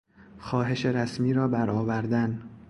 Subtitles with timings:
[0.39, 2.49] خواهش رسمی را برآوردن